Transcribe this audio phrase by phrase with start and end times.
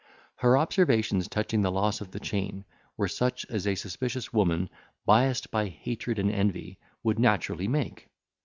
[0.37, 2.65] Her observations touching the loss of the chain
[2.97, 4.67] were such as a suspicious woman,
[5.05, 8.09] biassed by hatred and envy, would naturally make.